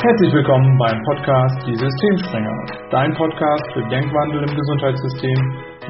[0.00, 2.54] Herzlich willkommen beim Podcast Die Systemspringer,
[2.92, 5.34] dein Podcast für Denkwandel im Gesundheitssystem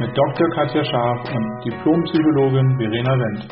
[0.00, 0.48] mit Dr.
[0.54, 3.44] Katja Scharf und Diplompsychologin Verena Wendt.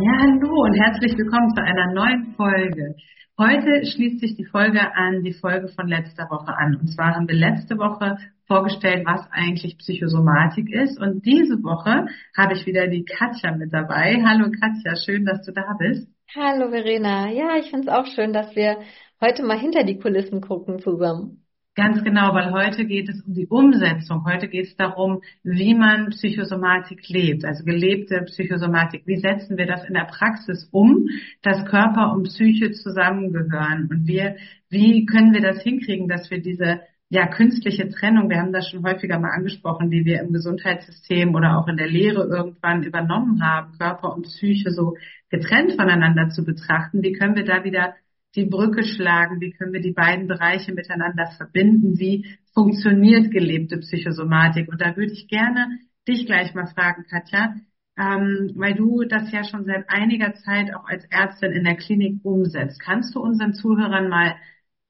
[0.00, 2.96] Ja, hallo und herzlich willkommen zu einer neuen Folge.
[3.38, 6.76] Heute schließt sich die Folge an die Folge von letzter Woche an.
[6.80, 8.16] Und zwar haben wir letzte Woche
[8.46, 10.98] vorgestellt, was eigentlich Psychosomatik ist.
[10.98, 14.24] Und diese Woche habe ich wieder die Katja mit dabei.
[14.24, 16.15] Hallo Katja, schön, dass du da bist.
[16.34, 17.30] Hallo Verena.
[17.30, 18.80] Ja, ich finde es auch schön, dass wir
[19.20, 21.44] heute mal hinter die Kulissen gucken zusammen.
[21.74, 24.24] Ganz genau, weil heute geht es um die Umsetzung.
[24.24, 29.02] Heute geht es darum, wie man Psychosomatik lebt, also gelebte Psychosomatik.
[29.06, 31.06] Wie setzen wir das in der Praxis um,
[31.42, 33.88] dass Körper und Psyche zusammengehören?
[33.90, 34.36] Und wir,
[34.70, 38.84] wie können wir das hinkriegen, dass wir diese ja, künstliche Trennung, wir haben das schon
[38.84, 43.78] häufiger mal angesprochen, die wir im Gesundheitssystem oder auch in der Lehre irgendwann übernommen haben,
[43.78, 44.96] Körper und Psyche so
[45.30, 47.02] getrennt voneinander zu betrachten.
[47.02, 47.94] Wie können wir da wieder
[48.34, 49.40] die Brücke schlagen?
[49.40, 51.98] Wie können wir die beiden Bereiche miteinander verbinden?
[51.98, 54.68] Wie funktioniert gelebte Psychosomatik?
[54.68, 57.54] Und da würde ich gerne dich gleich mal fragen, Katja,
[57.96, 62.24] ähm, weil du das ja schon seit einiger Zeit auch als Ärztin in der Klinik
[62.24, 62.80] umsetzt.
[62.80, 64.34] Kannst du unseren Zuhörern mal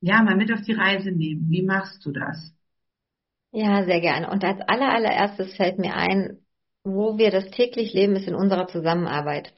[0.07, 1.51] ja, mal mit auf die Reise nehmen.
[1.51, 2.55] Wie machst du das?
[3.51, 4.31] Ja, sehr gerne.
[4.31, 6.39] Und als aller, allererstes fällt mir ein,
[6.85, 9.53] wo wir das täglich leben, ist in unserer Zusammenarbeit.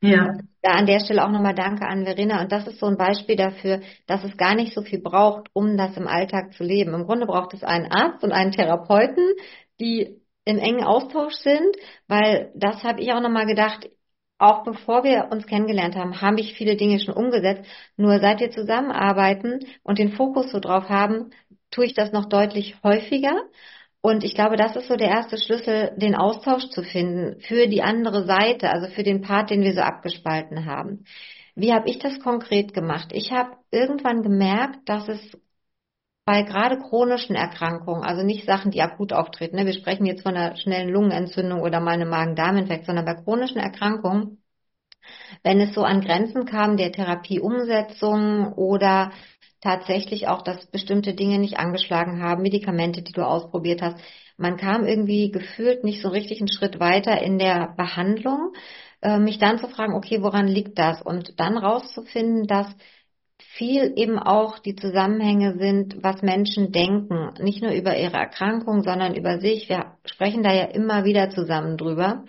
[0.00, 0.38] Ja.
[0.62, 2.40] Da an der Stelle auch nochmal Danke an Verena.
[2.40, 5.76] Und das ist so ein Beispiel dafür, dass es gar nicht so viel braucht, um
[5.76, 6.94] das im Alltag zu leben.
[6.94, 9.24] Im Grunde braucht es einen Arzt und einen Therapeuten,
[9.80, 13.88] die im engen Austausch sind, weil das habe ich auch nochmal gedacht,
[14.40, 17.68] auch bevor wir uns kennengelernt haben, habe ich viele Dinge schon umgesetzt.
[17.96, 21.30] Nur seit wir zusammenarbeiten und den Fokus so drauf haben,
[21.70, 23.34] tue ich das noch deutlich häufiger.
[24.02, 27.82] Und ich glaube, das ist so der erste Schlüssel, den Austausch zu finden für die
[27.82, 31.04] andere Seite, also für den Part, den wir so abgespalten haben.
[31.54, 33.10] Wie habe ich das konkret gemacht?
[33.12, 35.20] Ich habe irgendwann gemerkt, dass es
[36.24, 39.66] bei gerade chronischen Erkrankungen, also nicht Sachen, die akut auftreten, ne?
[39.66, 44.39] wir sprechen jetzt von einer schnellen Lungenentzündung oder mal einem Magen-Darm-Infekt, sondern bei chronischen Erkrankungen,
[45.42, 49.12] wenn es so an Grenzen kam der Therapieumsetzung oder
[49.60, 53.96] tatsächlich auch, dass bestimmte Dinge nicht angeschlagen haben, Medikamente, die du ausprobiert hast,
[54.36, 58.52] man kam irgendwie gefühlt nicht so richtig einen Schritt weiter in der Behandlung,
[59.02, 61.02] äh, mich dann zu fragen, okay, woran liegt das?
[61.02, 62.66] Und dann rauszufinden, dass
[63.38, 69.14] viel eben auch die Zusammenhänge sind, was Menschen denken, nicht nur über ihre Erkrankung, sondern
[69.14, 69.68] über sich.
[69.68, 72.24] Wir sprechen da ja immer wieder zusammen drüber.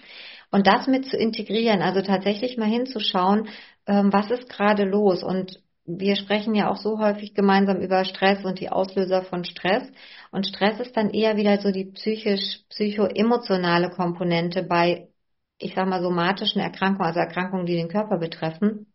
[0.52, 3.48] Und das mit zu integrieren, also tatsächlich mal hinzuschauen,
[3.88, 5.24] ähm, was ist gerade los?
[5.24, 9.84] Und wir sprechen ja auch so häufig gemeinsam über Stress und die Auslöser von Stress.
[10.32, 15.10] Und Stress ist dann eher wieder so die psychisch, psychoemotionale Komponente bei,
[15.58, 18.88] ich sag mal, somatischen Erkrankungen, also Erkrankungen, die den Körper betreffen.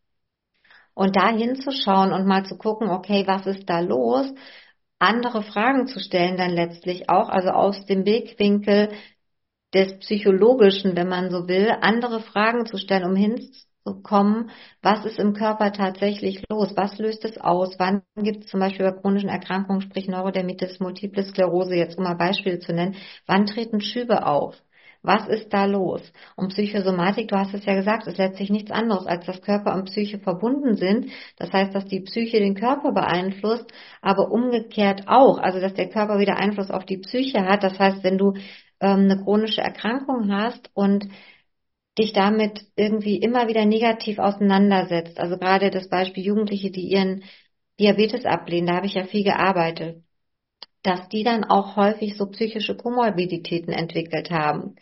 [0.95, 4.33] Und da hinzuschauen und mal zu gucken, okay, was ist da los?
[4.99, 8.91] Andere Fragen zu stellen dann letztlich auch, also aus dem Blickwinkel
[9.77, 14.51] des Psychologischen, wenn man so will, andere Fragen zu stellen, um hinzukommen,
[14.81, 16.73] was ist im Körper tatsächlich los?
[16.77, 17.75] Was löst es aus?
[17.79, 22.17] Wann gibt es zum Beispiel bei chronischen Erkrankungen, sprich Neurodermitis, Multiple Sklerose, jetzt um mal
[22.17, 24.57] Beispiele zu nennen, wann treten Schübe auf?
[25.03, 26.03] Was ist da los?
[26.35, 29.85] Und Psychosomatik, du hast es ja gesagt, ist letztlich nichts anderes, als dass Körper und
[29.85, 31.13] Psyche verbunden sind.
[31.37, 33.71] Das heißt, dass die Psyche den Körper beeinflusst,
[34.03, 35.39] aber umgekehrt auch.
[35.39, 37.63] Also, dass der Körper wieder Einfluss auf die Psyche hat.
[37.63, 38.33] Das heißt, wenn du
[38.81, 41.09] ähm, eine chronische Erkrankung hast und
[41.99, 45.19] dich damit irgendwie immer wieder negativ auseinandersetzt.
[45.19, 47.25] Also gerade das Beispiel Jugendliche, die ihren
[47.81, 50.03] Diabetes ablehnen, da habe ich ja viel gearbeitet
[50.87, 54.77] dass die dann auch häufig so psychische Komorbiditäten entwickelt haben.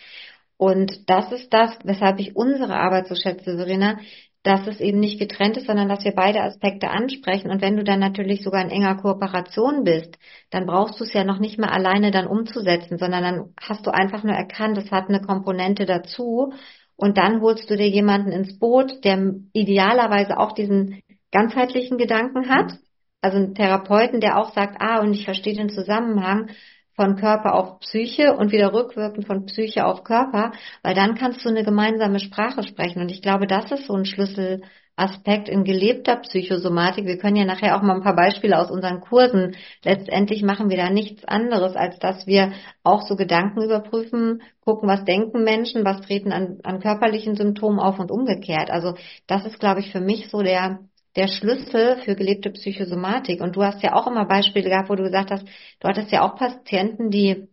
[0.59, 3.99] Und das ist das, weshalb ich unsere Arbeit so schätze, Verena,
[4.45, 7.51] dass es eben nicht getrennt ist, sondern dass wir beide Aspekte ansprechen.
[7.51, 10.17] Und wenn du dann natürlich sogar in enger Kooperation bist,
[10.51, 13.91] dann brauchst du es ja noch nicht mehr alleine dann umzusetzen, sondern dann hast du
[13.93, 16.53] einfach nur erkannt, es hat eine Komponente dazu.
[16.95, 21.01] Und dann holst du dir jemanden ins Boot, der idealerweise auch diesen
[21.33, 22.79] ganzheitlichen Gedanken hat
[23.25, 26.51] also ein Therapeuten, der auch sagt, ah, und ich verstehe den Zusammenhang
[26.97, 30.53] von Körper auf Psyche und wieder rückwirkend von Psyche auf Körper,
[30.83, 33.01] weil dann kannst du eine gemeinsame Sprache sprechen.
[33.03, 37.05] Und ich glaube, das ist so ein Schlüsselaspekt in gelebter Psychosomatik.
[37.05, 39.57] Wir können ja nachher auch mal ein paar Beispiele aus unseren Kursen.
[39.85, 42.53] Letztendlich machen wir da nichts anderes, als dass wir
[42.85, 47.99] auch so Gedanken überprüfen, gucken, was denken Menschen, was treten an, an körperlichen Symptomen auf
[47.99, 48.71] und umgekehrt.
[48.71, 48.95] Also
[49.27, 50.79] das ist, glaube ich, für mich so der
[51.17, 53.41] der Schlüssel für gelebte Psychosomatik.
[53.41, 55.47] Und du hast ja auch immer Beispiele gehabt, wo du gesagt hast,
[55.81, 57.49] du hattest ja auch Patienten, die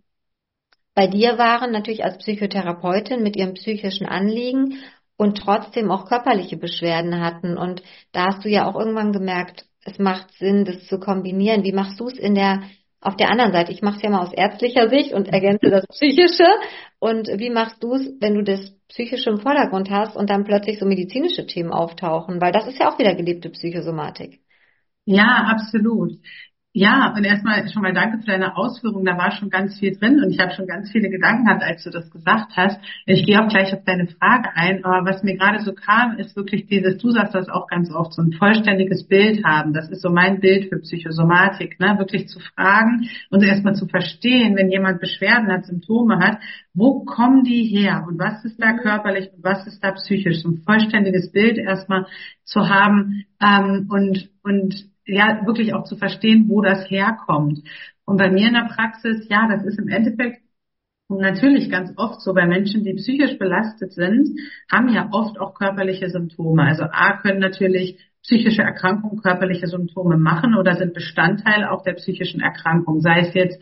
[0.94, 4.80] bei dir waren, natürlich als Psychotherapeutin mit ihrem psychischen Anliegen
[5.18, 7.58] und trotzdem auch körperliche Beschwerden hatten.
[7.58, 11.64] Und da hast du ja auch irgendwann gemerkt, es macht Sinn, das zu kombinieren.
[11.64, 12.64] Wie machst du es in der
[13.00, 13.72] auf der anderen Seite?
[13.72, 16.48] Ich mache es ja mal aus ärztlicher Sicht und ergänze das Psychische.
[17.00, 20.78] Und wie machst du es, wenn du das Psychische im Vordergrund hast und dann plötzlich
[20.78, 22.42] so medizinische Themen auftauchen?
[22.42, 24.42] Weil das ist ja auch wieder gelebte Psychosomatik.
[25.06, 26.20] Ja, absolut.
[26.74, 29.04] Ja, und erstmal schon mal danke für deine Ausführung.
[29.04, 31.84] Da war schon ganz viel drin und ich habe schon ganz viele Gedanken gehabt, als
[31.84, 32.80] du das gesagt hast.
[33.06, 36.34] Ich gehe auch gleich auf deine Frage ein, aber was mir gerade so kam, ist
[36.38, 39.74] wirklich dieses, du sagst das auch ganz oft, so ein vollständiges Bild haben.
[39.74, 41.98] Das ist so mein Bild für Psychosomatik, ne?
[41.98, 46.38] wirklich zu fragen und erstmal zu verstehen, wenn jemand Beschwerden hat, Symptome hat,
[46.74, 50.42] wo kommen die her und was ist da körperlich und was ist da psychisch?
[50.42, 52.06] So ein vollständiges Bild erstmal
[52.46, 57.60] zu haben ähm, und, und ja, wirklich auch zu verstehen, wo das herkommt.
[58.06, 60.42] Und bei mir in der Praxis, ja, das ist im Endeffekt
[61.10, 64.30] natürlich ganz oft so bei Menschen, die psychisch belastet sind,
[64.72, 66.64] haben ja oft auch körperliche Symptome.
[66.64, 72.40] Also A können natürlich psychische Erkrankungen körperliche Symptome machen oder sind Bestandteil auch der psychischen
[72.40, 73.02] Erkrankung.
[73.02, 73.62] Sei es jetzt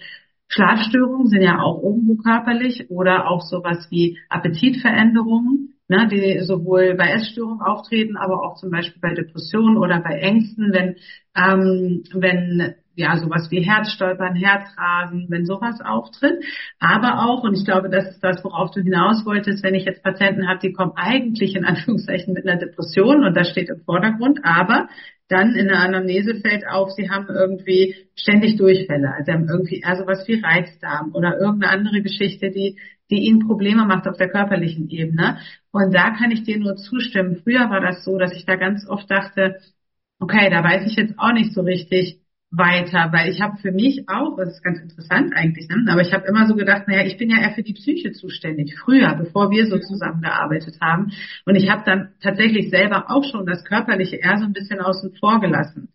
[0.50, 7.09] Schlafstörungen sind ja auch irgendwo körperlich oder auch sowas wie Appetitveränderungen ne, die sowohl bei
[7.09, 10.95] Essstörungen auftreten, aber auch zum Beispiel bei Depressionen oder bei Ängsten, wenn,
[11.36, 16.44] ähm, wenn ja sowas wie Herzstolpern, Herzrasen, wenn sowas auftritt.
[16.80, 20.03] Aber auch, und ich glaube, das ist das, worauf du hinaus wolltest, wenn ich jetzt
[20.03, 24.39] Patienten habe, die kommen eigentlich in Anführungszeichen mit einer Depression und das steht im Vordergrund,
[24.44, 24.89] aber
[25.30, 29.95] dann in der Anamnese fällt auf, sie haben irgendwie ständig Durchfälle, also haben irgendwie eher
[29.95, 32.77] sowas wie Reizdarm oder irgendeine andere Geschichte, die
[33.10, 35.40] die ihnen Probleme macht auf der körperlichen Ebene.
[35.72, 37.42] Und da kann ich dir nur zustimmen.
[37.44, 39.58] Früher war das so, dass ich da ganz oft dachte,
[40.20, 42.20] okay, da weiß ich jetzt auch nicht so richtig
[42.52, 45.86] weiter, weil ich habe für mich auch, das ist ganz interessant eigentlich, ne?
[45.92, 48.76] aber ich habe immer so gedacht, naja, ich bin ja eher für die Psyche zuständig,
[48.76, 51.12] früher, bevor wir so zusammengearbeitet haben.
[51.46, 55.14] Und ich habe dann tatsächlich selber auch schon das Körperliche eher so ein bisschen außen
[55.20, 55.90] vor gelassen.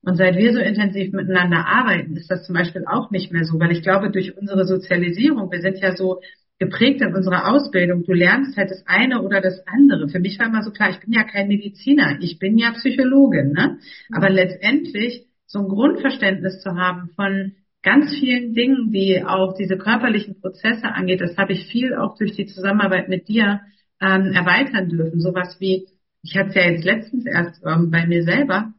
[0.00, 3.60] Und seit wir so intensiv miteinander arbeiten, ist das zum Beispiel auch nicht mehr so,
[3.60, 6.20] weil ich glaube, durch unsere Sozialisierung, wir sind ja so
[6.58, 8.04] geprägt in unserer Ausbildung.
[8.04, 10.08] Du lernst halt das eine oder das andere.
[10.08, 13.52] Für mich war immer so klar, ich bin ja kein Mediziner, ich bin ja Psychologin,
[13.52, 13.78] ne?
[14.12, 17.52] Aber letztendlich so ein Grundverständnis zu haben von
[17.82, 22.32] ganz vielen Dingen, die auch diese körperlichen Prozesse angeht, das habe ich viel auch durch
[22.32, 23.60] die Zusammenarbeit mit dir
[24.00, 25.20] ähm, erweitern dürfen.
[25.20, 25.86] Sowas wie,
[26.22, 28.74] ich hatte es ja jetzt letztens erst ähm, bei mir selber,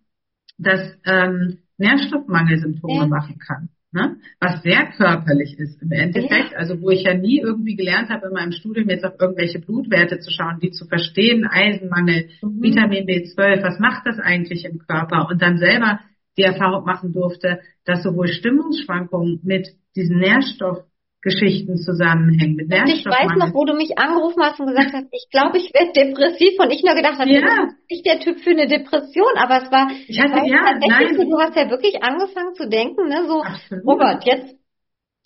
[0.58, 4.18] dass ähm, Nährstoffmangelsymptome machen kann ne?
[4.40, 6.52] was sehr körperlich ist im Endeffekt.
[6.52, 6.58] Ja.
[6.58, 10.20] Also wo ich ja nie irgendwie gelernt habe in meinem Studium jetzt auf irgendwelche Blutwerte
[10.20, 12.62] zu schauen, die zu verstehen, Eisenmangel, mhm.
[12.62, 15.28] Vitamin B12, was macht das eigentlich im Körper?
[15.30, 16.00] Und dann selber
[16.38, 20.86] die Erfahrung machen durfte, dass sowohl Stimmungsschwankungen mit diesen Nährstoff
[21.22, 25.28] Geschichten zusammenhängen mit Ich weiß noch, wo du mich angerufen hast und gesagt hast, ich
[25.30, 27.42] glaube, ich werde depressiv und ich nur gedacht habe, ja.
[27.42, 31.16] du bist nicht der Typ für eine Depression, aber es war, ich hatte, ja, nein.
[31.16, 33.86] So, du hast ja wirklich angefangen zu denken, ne, so, Absolut.
[33.86, 34.56] Robert, jetzt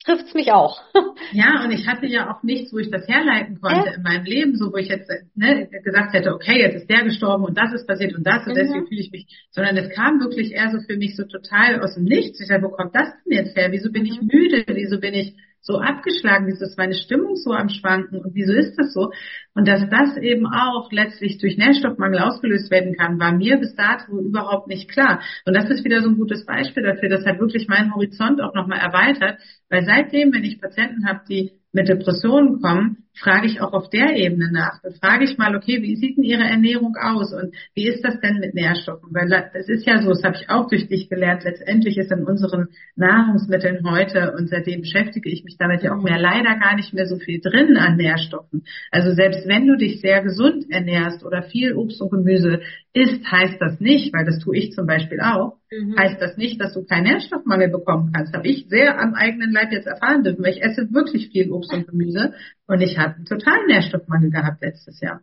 [0.04, 0.82] trifft's mich auch.
[1.32, 3.96] Ja, und ich hatte ja auch nichts, wo ich das herleiten konnte ja.
[3.96, 7.46] in meinem Leben, so wo ich jetzt ne, gesagt hätte, okay, jetzt ist der gestorben
[7.46, 8.60] und das ist passiert und das und mhm.
[8.60, 11.96] deswegen fühle ich mich, sondern es kam wirklich eher so für mich so total aus
[11.96, 12.40] dem Nichts.
[12.40, 13.72] Ich dachte, wo kommt das denn jetzt her?
[13.72, 14.30] Wieso bin ich mhm.
[14.32, 14.64] müde?
[14.68, 16.46] Wieso bin ich so abgeschlagen?
[16.46, 18.20] Wieso ist meine Stimmung so am Schwanken?
[18.20, 19.12] Und wieso ist das so?
[19.56, 24.20] Und dass das eben auch letztlich durch Nährstoffmangel ausgelöst werden kann, war mir bis dato
[24.20, 25.22] überhaupt nicht klar.
[25.46, 27.10] Und das ist wieder so ein gutes Beispiel dafür.
[27.10, 29.40] Das hat wirklich meinen Horizont auch nochmal erweitert.
[29.70, 34.16] Weil seitdem, wenn ich Patienten habe, die mit Depressionen kommen, frage ich auch auf der
[34.16, 34.82] Ebene nach.
[34.82, 38.20] Dann frage ich mal, okay, wie sieht denn Ihre Ernährung aus und wie ist das
[38.22, 39.10] denn mit Nährstoffen?
[39.12, 42.26] Weil es ist ja so, das habe ich auch durch dich gelernt, letztendlich ist in
[42.26, 46.94] unseren Nahrungsmitteln heute und seitdem beschäftige ich mich damit ja auch mehr leider gar nicht
[46.94, 48.64] mehr so viel drin an Nährstoffen.
[48.92, 52.62] Also selbst wenn du dich sehr gesund ernährst oder viel Obst und Gemüse
[52.94, 55.98] isst, heißt das nicht, weil das tue ich zum Beispiel auch, mhm.
[55.98, 58.34] heißt das nicht, dass du keinen Nährstoffmangel bekommen kannst.
[58.34, 61.74] Habe ich sehr am eigenen Leib jetzt erfahren dürfen, weil ich esse wirklich viel Obst
[61.74, 62.34] und Gemüse
[62.68, 65.22] und ich habe einen totalen Nährstoffmangel gehabt letztes Jahr.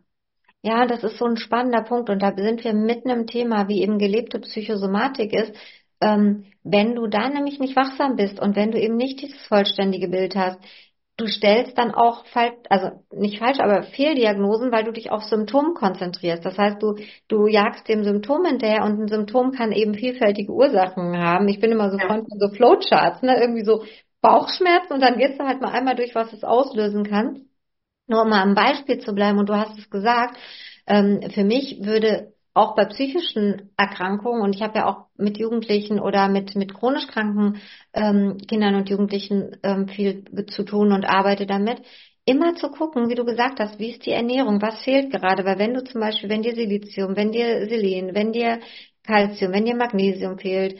[0.63, 3.81] Ja, das ist so ein spannender Punkt und da sind wir mitten im Thema, wie
[3.81, 5.53] eben gelebte Psychosomatik ist.
[6.01, 10.07] Ähm, wenn du da nämlich nicht wachsam bist und wenn du eben nicht dieses vollständige
[10.07, 10.59] Bild hast,
[11.21, 15.73] du stellst dann auch falsch, also nicht falsch, aber Fehldiagnosen, weil du dich auf Symptom
[15.75, 16.43] konzentrierst.
[16.43, 16.95] Das heißt, du,
[17.27, 21.47] du jagst dem Symptom hinterher und ein Symptom kann eben vielfältige Ursachen haben.
[21.47, 22.07] Ich bin immer so ja.
[22.07, 23.39] Freund von so Flowcharts, ne?
[23.39, 23.83] Irgendwie so
[24.21, 27.45] Bauchschmerzen und dann gehst du halt mal einmal durch, was es auslösen kann.
[28.07, 30.37] Nur um mal am Beispiel zu bleiben, und du hast es gesagt,
[30.87, 35.99] ähm, für mich würde auch bei psychischen Erkrankungen, und ich habe ja auch mit Jugendlichen
[35.99, 37.61] oder mit, mit chronisch kranken
[37.93, 41.81] ähm, Kindern und Jugendlichen ähm, viel zu tun und arbeite damit,
[42.25, 45.59] immer zu gucken, wie du gesagt hast, wie ist die Ernährung, was fehlt gerade, weil
[45.59, 48.59] wenn du zum Beispiel, wenn dir Silizium, wenn dir Selen, wenn dir
[49.03, 50.79] Kalzium, wenn dir Magnesium fehlt,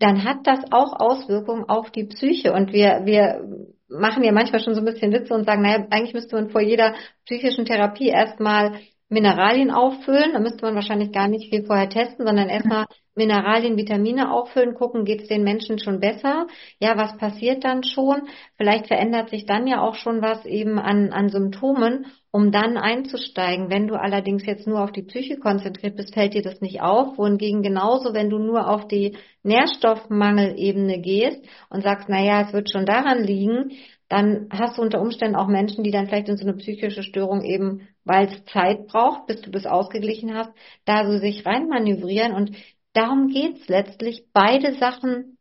[0.00, 2.52] dann hat das auch Auswirkungen auf die Psyche.
[2.52, 3.44] Und wir, wir
[3.88, 6.60] machen ja manchmal schon so ein bisschen Witze und sagen, naja, eigentlich müsste man vor
[6.60, 6.94] jeder
[7.24, 10.32] psychischen Therapie erstmal Mineralien auffüllen.
[10.32, 15.04] Da müsste man wahrscheinlich gar nicht viel vorher testen, sondern erstmal Mineralien, Vitamine auffüllen, gucken,
[15.04, 16.48] geht es den Menschen schon besser?
[16.80, 18.22] Ja, was passiert dann schon?
[18.56, 23.70] Vielleicht verändert sich dann ja auch schon was eben an, an Symptomen, um dann einzusteigen.
[23.70, 27.16] Wenn du allerdings jetzt nur auf die Psyche konzentriert bist, fällt dir das nicht auf.
[27.16, 32.68] Wohingegen genauso, wenn du nur auf die Nährstoffmangelebene gehst und sagst, na ja, es wird
[32.70, 33.70] schon daran liegen,
[34.08, 37.42] dann hast du unter Umständen auch Menschen, die dann vielleicht in so eine psychische Störung
[37.42, 40.50] eben, weil es Zeit braucht, bis du das ausgeglichen hast,
[40.84, 42.32] da so sich reinmanövrieren.
[42.32, 42.56] Und
[42.92, 45.38] darum geht's letztlich, beide Sachen,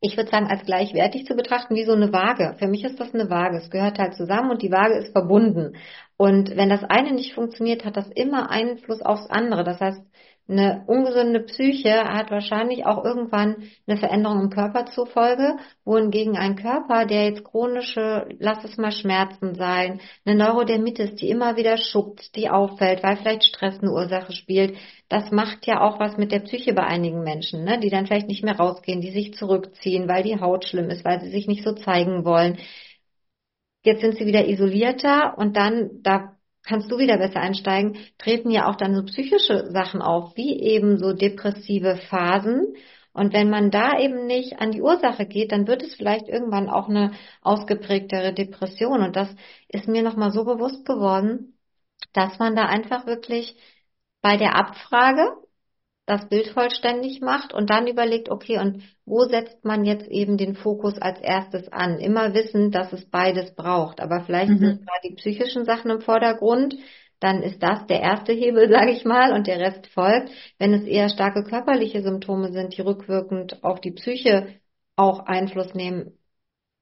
[0.00, 2.56] ich würde sagen, als gleichwertig zu betrachten, wie so eine Waage.
[2.58, 3.56] Für mich ist das eine Waage.
[3.56, 5.76] Es gehört halt zusammen und die Waage ist verbunden.
[6.16, 9.64] Und wenn das eine nicht funktioniert, hat das immer Einfluss aufs andere.
[9.64, 10.02] Das heißt,
[10.46, 16.56] eine ungesunde Psyche hat wahrscheinlich auch irgendwann eine Veränderung im Körper zur Folge, wohingegen ein
[16.56, 22.36] Körper, der jetzt chronische, lass es mal Schmerzen sein, eine Neurodermitis, die immer wieder schuckt,
[22.36, 24.76] die auffällt, weil vielleicht Stress eine Ursache spielt,
[25.08, 27.80] das macht ja auch was mit der Psyche bei einigen Menschen, ne?
[27.80, 31.20] die dann vielleicht nicht mehr rausgehen, die sich zurückziehen, weil die Haut schlimm ist, weil
[31.20, 32.58] sie sich nicht so zeigen wollen.
[33.82, 38.68] Jetzt sind sie wieder isolierter und dann, da kannst du wieder besser einsteigen, treten ja
[38.68, 42.74] auch dann so psychische Sachen auf, wie eben so depressive Phasen.
[43.12, 46.68] Und wenn man da eben nicht an die Ursache geht, dann wird es vielleicht irgendwann
[46.68, 49.02] auch eine ausgeprägtere Depression.
[49.02, 49.28] Und das
[49.68, 51.56] ist mir nochmal so bewusst geworden,
[52.12, 53.56] dass man da einfach wirklich
[54.20, 55.43] bei der Abfrage
[56.06, 60.54] das Bild vollständig macht und dann überlegt, okay, und wo setzt man jetzt eben den
[60.54, 61.98] Fokus als erstes an?
[61.98, 64.00] Immer wissen, dass es beides braucht.
[64.00, 64.58] Aber vielleicht mhm.
[64.58, 66.76] sind da die psychischen Sachen im Vordergrund,
[67.20, 70.30] dann ist das der erste Hebel, sage ich mal, und der Rest folgt.
[70.58, 74.60] Wenn es eher starke körperliche Symptome sind, die rückwirkend auf die Psyche
[74.96, 76.18] auch Einfluss nehmen,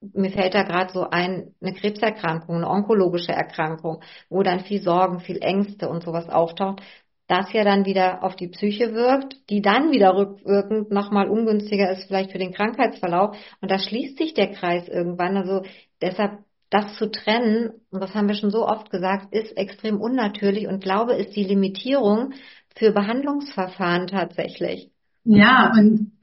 [0.00, 5.20] mir fällt da gerade so ein, eine Krebserkrankung, eine onkologische Erkrankung, wo dann viel Sorgen,
[5.20, 6.82] viel Ängste und sowas auftaucht,
[7.28, 12.06] das ja dann wieder auf die Psyche wirkt, die dann wieder rückwirkend nochmal ungünstiger ist
[12.06, 13.36] vielleicht für den Krankheitsverlauf.
[13.60, 15.36] Und da schließt sich der Kreis irgendwann.
[15.36, 15.62] Also
[16.00, 20.66] deshalb das zu trennen, und das haben wir schon so oft gesagt, ist extrem unnatürlich
[20.66, 22.32] und glaube, ist die Limitierung
[22.74, 24.90] für Behandlungsverfahren tatsächlich.
[25.24, 26.12] Ja, und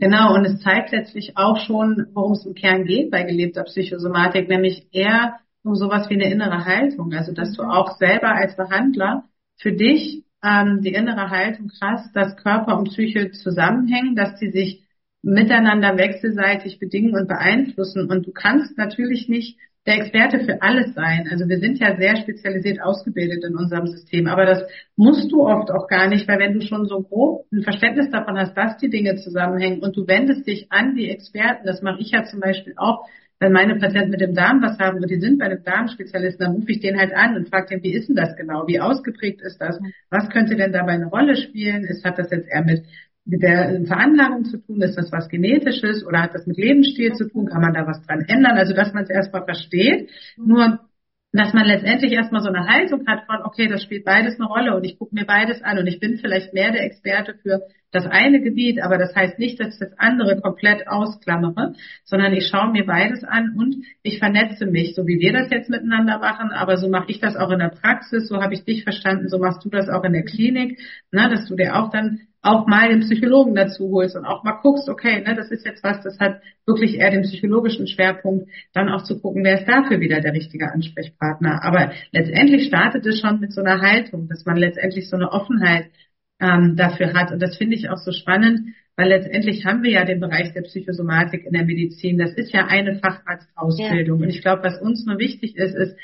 [0.00, 4.48] genau, und es zeigt letztlich auch schon, worum es im Kern geht bei gelebter Psychosomatik,
[4.48, 7.12] nämlich eher um sowas wie eine innere Haltung.
[7.12, 9.24] Also, dass du auch selber als Behandler
[9.56, 14.84] für dich ähm, die innere Haltung krass, dass Körper und Psyche zusammenhängen, dass sie sich
[15.22, 18.10] miteinander wechselseitig bedingen und beeinflussen.
[18.10, 21.28] Und du kannst natürlich nicht der Experte für alles sein.
[21.30, 24.62] Also wir sind ja sehr spezialisiert ausgebildet in unserem System, aber das
[24.96, 28.38] musst du oft auch gar nicht, weil wenn du schon so grob ein Verständnis davon
[28.38, 32.12] hast, dass die Dinge zusammenhängen und du wendest dich an die Experten, das mache ich
[32.12, 33.06] ja zum Beispiel auch,
[33.40, 36.54] wenn meine Patienten mit dem Darm was haben und die sind bei einem Darmspezialisten, dann
[36.54, 38.66] rufe ich den halt an und frage den, wie ist denn das genau?
[38.66, 39.78] Wie ausgeprägt ist das?
[40.10, 41.84] Was könnte denn dabei eine Rolle spielen?
[41.84, 42.84] Ist, hat das jetzt eher mit,
[43.24, 44.80] mit der Veranlagung zu tun?
[44.82, 47.46] Ist das was Genetisches oder hat das mit Lebensstil zu tun?
[47.46, 48.56] Kann man da was dran ändern?
[48.56, 50.10] Also, dass man es erstmal versteht.
[50.36, 50.80] Nur
[51.34, 54.76] dass man letztendlich erstmal so eine Haltung hat von, okay, das spielt beides eine Rolle
[54.76, 57.62] und ich gucke mir beides an und ich bin vielleicht mehr der Experte für
[57.94, 61.74] das eine Gebiet, aber das heißt nicht, dass ich das andere komplett ausklammere,
[62.04, 65.70] sondern ich schaue mir beides an und ich vernetze mich, so wie wir das jetzt
[65.70, 68.82] miteinander machen, aber so mache ich das auch in der Praxis, so habe ich dich
[68.82, 70.80] verstanden, so machst du das auch in der Klinik,
[71.12, 74.58] ne, dass du dir auch dann auch mal den Psychologen dazu holst und auch mal
[74.62, 78.90] guckst, okay, ne, das ist jetzt was, das hat wirklich eher den psychologischen Schwerpunkt, dann
[78.90, 81.64] auch zu gucken, wer ist dafür wieder der richtige Ansprechpartner.
[81.64, 85.86] Aber letztendlich startet es schon mit so einer Haltung, dass man letztendlich so eine Offenheit
[86.44, 87.32] ähm, dafür hat.
[87.32, 90.62] Und das finde ich auch so spannend, weil letztendlich haben wir ja den Bereich der
[90.62, 92.18] Psychosomatik in der Medizin.
[92.18, 94.20] Das ist ja eine Facharztausbildung.
[94.20, 94.26] Ja.
[94.26, 95.96] Und ich glaube, was uns nur wichtig ist, ist,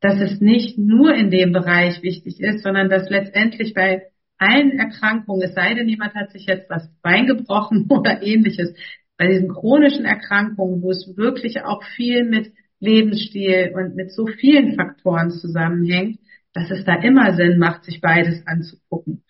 [0.00, 4.02] dass es nicht nur in dem Bereich wichtig ist, sondern dass letztendlich bei
[4.38, 8.74] allen Erkrankungen, es sei denn, jemand hat sich jetzt das Bein gebrochen oder ähnliches,
[9.16, 14.74] bei diesen chronischen Erkrankungen, wo es wirklich auch viel mit Lebensstil und mit so vielen
[14.74, 16.18] Faktoren zusammenhängt,
[16.52, 19.22] dass es da immer Sinn macht, sich beides anzugucken.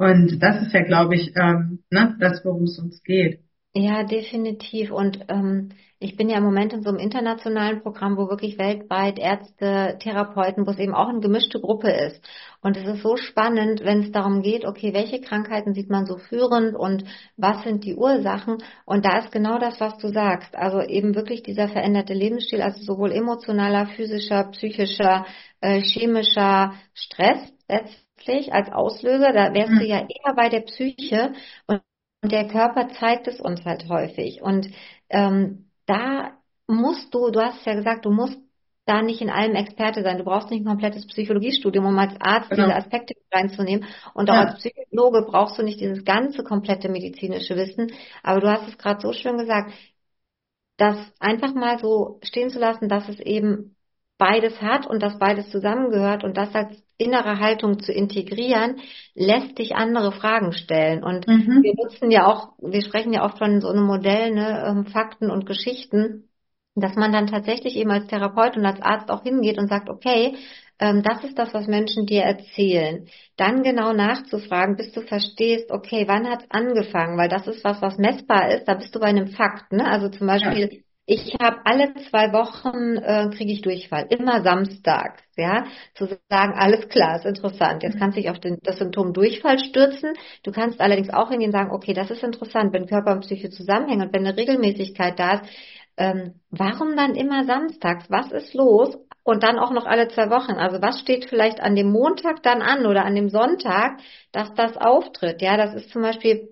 [0.00, 3.40] Und das ist ja, glaube ich, ähm, ne, das, worum es uns geht.
[3.74, 4.90] Ja, definitiv.
[4.92, 9.18] Und ähm, ich bin ja im Moment in so einem internationalen Programm, wo wirklich weltweit
[9.18, 12.26] Ärzte, Therapeuten, wo es eben auch eine gemischte Gruppe ist.
[12.62, 16.16] Und es ist so spannend, wenn es darum geht, okay, welche Krankheiten sieht man so
[16.16, 17.04] führend und
[17.36, 18.56] was sind die Ursachen?
[18.86, 20.56] Und da ist genau das, was du sagst.
[20.56, 25.26] Also eben wirklich dieser veränderte Lebensstil, also sowohl emotionaler, physischer, psychischer,
[25.60, 27.52] äh, chemischer Stress
[28.52, 29.78] als Auslöser, da wärst mhm.
[29.78, 31.32] du ja eher bei der Psyche
[31.66, 31.82] und
[32.22, 34.42] der Körper zeigt es uns halt häufig.
[34.42, 34.68] Und
[35.08, 36.32] ähm, da
[36.66, 38.38] musst du, du hast ja gesagt, du musst
[38.86, 40.18] da nicht in allem Experte sein.
[40.18, 42.64] Du brauchst nicht ein komplettes Psychologiestudium, um als Arzt genau.
[42.64, 43.86] diese Aspekte reinzunehmen.
[44.14, 44.44] Und auch ja.
[44.46, 47.92] als Psychologe brauchst du nicht dieses ganze komplette medizinische Wissen.
[48.22, 49.72] Aber du hast es gerade so schön gesagt,
[50.76, 53.76] das einfach mal so stehen zu lassen, dass es eben
[54.18, 58.76] beides hat und dass beides zusammengehört und das als innere Haltung zu integrieren,
[59.14, 61.02] lässt dich andere Fragen stellen.
[61.02, 61.62] Und mhm.
[61.62, 65.30] wir nutzen ja auch, wir sprechen ja oft von so einem Modell, ne, ähm, Fakten
[65.30, 66.30] und Geschichten
[66.76, 70.36] dass man dann tatsächlich eben als Therapeut und als Arzt auch hingeht und sagt, okay,
[70.78, 73.06] ähm, das ist das, was Menschen dir erzählen.
[73.36, 77.18] Dann genau nachzufragen, bis du verstehst, okay, wann hat's angefangen?
[77.18, 78.66] Weil das ist was, was messbar ist.
[78.66, 79.72] Da bist du bei einem Fakt.
[79.72, 79.84] Ne?
[79.84, 80.84] Also zum Beispiel.
[81.10, 85.22] Ich habe alle zwei Wochen äh, kriege ich Durchfall, immer samstags.
[85.36, 85.64] Ja,
[85.94, 87.82] zu sagen, alles klar, ist interessant.
[87.82, 90.12] Jetzt kannst du dich auf den, das Symptom Durchfall stürzen.
[90.42, 93.50] Du kannst allerdings auch hingehen und sagen, okay, das ist interessant, wenn Körper und Psyche
[93.50, 95.50] zusammenhängen und wenn eine Regelmäßigkeit da ist
[96.00, 98.10] ähm, warum dann immer samstags?
[98.10, 98.96] Was ist los?
[99.22, 100.52] Und dann auch noch alle zwei Wochen.
[100.52, 104.00] Also was steht vielleicht an dem Montag dann an oder an dem Sonntag,
[104.32, 105.42] dass das auftritt?
[105.42, 106.48] Ja, das ist zum Beispiel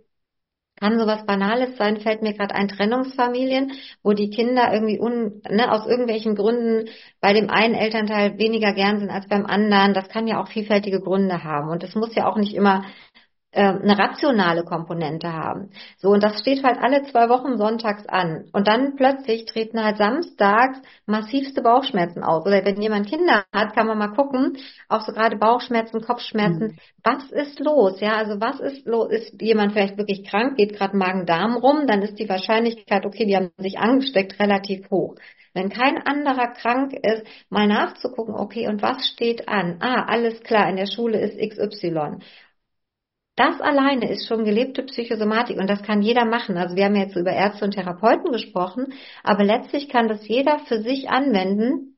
[0.80, 5.70] kann sowas Banales sein, fällt mir gerade ein Trennungsfamilien, wo die Kinder irgendwie un, ne,
[5.72, 6.88] aus irgendwelchen Gründen
[7.20, 9.94] bei dem einen Elternteil weniger gern sind als beim anderen.
[9.94, 11.68] Das kann ja auch vielfältige Gründe haben.
[11.68, 12.84] Und es muss ja auch nicht immer
[13.50, 15.70] eine rationale Komponente haben.
[15.96, 18.44] So, und das steht halt alle zwei Wochen sonntags an.
[18.52, 22.44] Und dann plötzlich treten halt samstags massivste Bauchschmerzen auf.
[22.44, 26.68] Oder wenn jemand Kinder hat, kann man mal gucken, auch so gerade Bauchschmerzen, Kopfschmerzen.
[26.68, 26.78] Mhm.
[27.02, 28.00] Was ist los?
[28.00, 29.10] Ja, also was ist los?
[29.10, 33.36] Ist jemand vielleicht wirklich krank, geht gerade Magen-Darm rum, dann ist die Wahrscheinlichkeit, okay, die
[33.36, 35.14] haben sich angesteckt, relativ hoch.
[35.54, 39.78] Wenn kein anderer krank ist, mal nachzugucken, okay, und was steht an?
[39.80, 42.18] Ah, alles klar, in der Schule ist XY.
[43.38, 46.56] Das alleine ist schon gelebte Psychosomatik und das kann jeder machen.
[46.56, 50.82] Also wir haben jetzt über Ärzte und Therapeuten gesprochen, aber letztlich kann das jeder für
[50.82, 51.96] sich anwenden,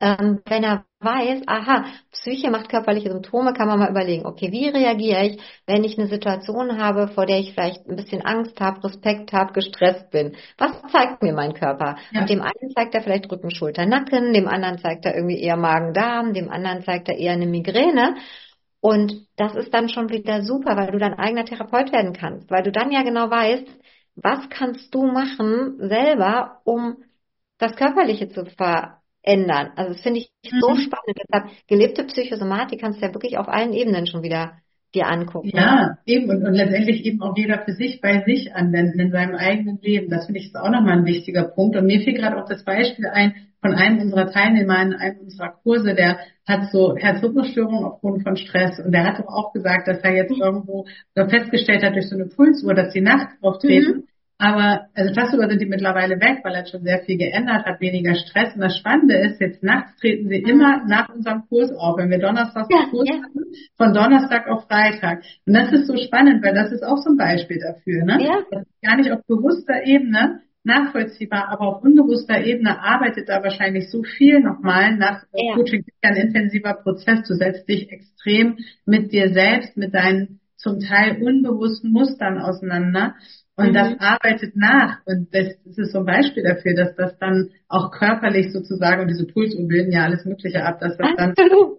[0.00, 4.68] ähm, wenn er weiß, aha, Psyche macht körperliche Symptome, kann man mal überlegen, okay, wie
[4.68, 8.84] reagiere ich, wenn ich eine Situation habe, vor der ich vielleicht ein bisschen Angst habe,
[8.84, 10.36] Respekt habe, gestresst bin?
[10.56, 11.96] Was zeigt mir mein Körper?
[12.12, 12.20] Ja.
[12.20, 15.56] Und dem einen zeigt er vielleicht Rücken, Schulter, Nacken, dem anderen zeigt er irgendwie eher
[15.56, 18.16] Magen-Darm, dem anderen zeigt er eher eine Migräne.
[18.86, 22.62] Und das ist dann schon wieder super, weil du dein eigener Therapeut werden kannst, weil
[22.62, 23.66] du dann ja genau weißt,
[24.14, 26.98] was kannst du machen selber, um
[27.58, 29.72] das Körperliche zu verändern.
[29.74, 30.60] Also das finde ich mhm.
[30.60, 31.18] so spannend.
[31.18, 34.52] Deshalb gelebte Psychosomatik kannst du ja wirklich auf allen Ebenen schon wieder
[34.94, 35.50] dir angucken.
[35.52, 39.34] Ja, eben und, und letztendlich eben auch jeder für sich bei sich anwenden in seinem
[39.34, 40.10] eigenen Leben.
[40.10, 41.74] Das finde ich ist auch nochmal ein wichtiger Punkt.
[41.74, 45.54] Und mir fiel gerade auch das Beispiel ein von einem unserer Teilnehmer in einem unserer
[45.62, 49.98] Kurse, der hat so Herzrhythmusstörungen aufgrund von Stress und der hat doch auch gesagt, dass
[50.00, 50.42] er jetzt mhm.
[50.42, 53.96] irgendwo festgestellt hat durch so eine Pulsuhr, dass die nachts auftreten.
[53.96, 54.04] Mhm.
[54.38, 58.14] Aber also tagsüber sind die mittlerweile weg, weil er schon sehr viel geändert hat, weniger
[58.14, 58.54] Stress.
[58.54, 62.18] Und das Spannende ist, jetzt nachts treten sie immer nach unserem Kurs auf, wenn wir
[62.18, 63.14] Donnerstag ja, Kurs ja.
[63.16, 63.44] hatten,
[63.78, 65.22] von Donnerstag auf Freitag.
[65.46, 68.04] Und das ist so spannend, weil das ist auch so ein Beispiel dafür.
[68.04, 68.18] Ne?
[68.22, 68.62] Ja.
[68.82, 74.40] Gar nicht auf bewusster Ebene nachvollziehbar, aber auf unbewusster Ebene arbeitet da wahrscheinlich so viel
[74.40, 75.54] nochmal nach ja.
[75.54, 77.26] Coaching ist ja ein intensiver Prozess.
[77.26, 83.14] Du setzt dich extrem mit dir selbst, mit deinen zum Teil unbewussten Mustern auseinander.
[83.56, 83.74] Und mhm.
[83.74, 84.98] das arbeitet nach.
[85.06, 89.08] Und das, das, ist so ein Beispiel dafür, dass das dann auch körperlich sozusagen, und
[89.08, 91.34] diese Pulsuhren bilden ja alles Mögliche ab, dass das dann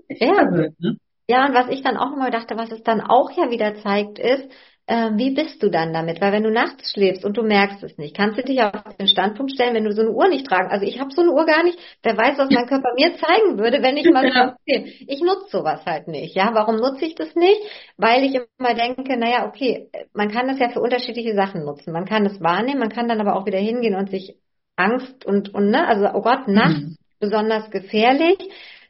[0.09, 0.51] ja.
[0.51, 0.79] wird.
[0.79, 0.97] Ne?
[1.29, 4.17] Ja, und was ich dann auch immer dachte, was es dann auch ja wieder zeigt,
[4.17, 4.49] ist,
[4.87, 6.21] äh, wie bist du dann damit?
[6.21, 9.09] Weil wenn du nachts schläfst und du merkst es nicht, kannst du dich auf den
[9.09, 10.69] Standpunkt stellen, wenn du so eine Uhr nicht tragen.
[10.71, 11.77] Also ich habe so eine Uhr gar nicht.
[12.03, 14.55] Wer weiß, was mein Körper mir zeigen würde, wenn ich mal ja.
[14.65, 16.35] Ich nutze sowas halt nicht.
[16.35, 17.61] Ja, warum nutze ich das nicht?
[17.97, 21.91] Weil ich immer denke, naja, okay, man kann das ja für unterschiedliche Sachen nutzen.
[21.91, 24.37] Man kann es wahrnehmen, man kann dann aber auch wieder hingehen und sich
[24.77, 26.95] Angst und und ne, also oh Gott, nachts mhm.
[27.19, 28.37] besonders gefährlich.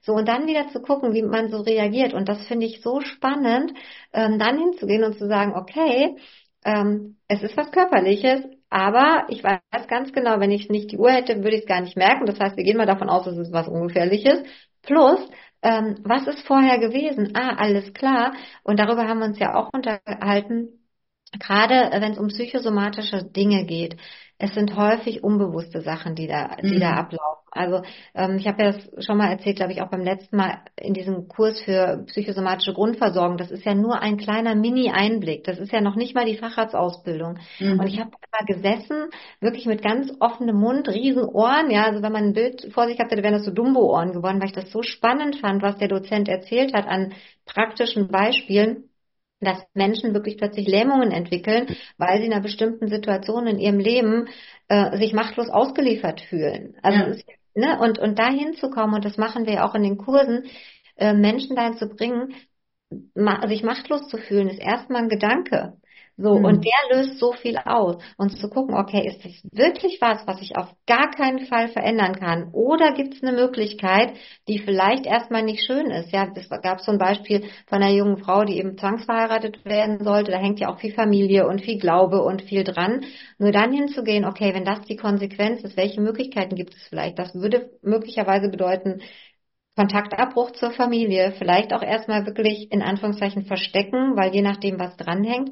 [0.08, 2.14] So, und dann wieder zu gucken, wie man so reagiert.
[2.14, 3.74] Und das finde ich so spannend,
[4.14, 6.16] ähm, dann hinzugehen und zu sagen, okay,
[6.64, 11.12] ähm, es ist was Körperliches, aber ich weiß ganz genau, wenn ich nicht die Uhr
[11.12, 12.26] hätte, würde ich es gar nicht merken.
[12.26, 14.44] Das heißt, wir gehen mal davon aus, es ist was Ungefährliches.
[14.82, 15.20] Plus,
[15.62, 17.34] ähm, was ist vorher gewesen?
[17.36, 18.34] Ah, alles klar.
[18.64, 20.88] Und darüber haben wir uns ja auch unterhalten,
[21.38, 23.98] gerade wenn es um psychosomatische Dinge geht.
[24.38, 26.80] Es sind häufig unbewusste Sachen, die da, die mhm.
[26.80, 27.37] da ablaufen.
[27.52, 27.82] Also
[28.14, 30.94] ähm, ich habe ja das schon mal erzählt, glaube ich, auch beim letzten Mal in
[30.94, 33.38] diesem Kurs für psychosomatische Grundversorgung.
[33.38, 35.44] Das ist ja nur ein kleiner Mini-Einblick.
[35.44, 37.40] Das ist ja noch nicht mal die Facharztausbildung.
[37.60, 37.80] Mhm.
[37.80, 41.72] Und ich habe da gesessen, wirklich mit ganz offenem Mund, riesen Ohren.
[41.72, 44.48] Ja, also wenn man ein Bild vor sich hatte, wären das so Dumbo-Ohren geworden, weil
[44.48, 47.14] ich das so spannend fand, was der Dozent erzählt hat an
[47.46, 48.87] praktischen Beispielen
[49.40, 54.28] dass Menschen wirklich plötzlich Lähmungen entwickeln, weil sie in einer bestimmten Situation in ihrem Leben
[54.68, 56.76] äh, sich machtlos ausgeliefert fühlen.
[56.82, 57.06] Also ja.
[57.06, 60.46] ist, ne, und und dahin zu kommen und das machen wir auch in den Kursen,
[60.96, 62.34] äh, Menschen dahin zu bringen,
[63.14, 65.78] ma sich machtlos zu fühlen, ist erstmal ein Gedanke.
[66.18, 66.46] So, mhm.
[66.46, 68.04] und der löst so viel aus.
[68.18, 72.16] Und zu gucken, okay, ist das wirklich was, was ich auf gar keinen Fall verändern
[72.16, 72.50] kann?
[72.54, 74.14] Oder gibt es eine Möglichkeit,
[74.48, 76.12] die vielleicht erstmal nicht schön ist?
[76.12, 80.32] Ja, es gab so ein Beispiel von einer jungen Frau, die eben zwangsverheiratet werden sollte.
[80.32, 83.06] Da hängt ja auch viel Familie und viel Glaube und viel dran.
[83.38, 87.20] Nur dann hinzugehen, okay, wenn das die Konsequenz ist, welche Möglichkeiten gibt es vielleicht?
[87.20, 89.02] Das würde möglicherweise bedeuten,
[89.78, 95.52] Kontaktabbruch zur Familie, vielleicht auch erstmal wirklich in Anführungszeichen verstecken, weil je nachdem, was dranhängt.